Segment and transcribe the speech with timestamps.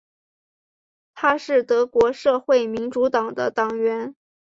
[1.13, 4.15] 他是德国社会民主党的党员。